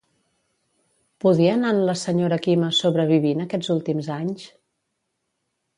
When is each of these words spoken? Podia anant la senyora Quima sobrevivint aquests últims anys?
Podia 1.25 1.51
anant 1.57 1.81
la 1.89 1.95
senyora 2.05 2.41
Quima 2.47 2.71
sobrevivint 2.81 3.45
aquests 3.47 3.71
últims 3.77 4.13
anys? 4.21 4.49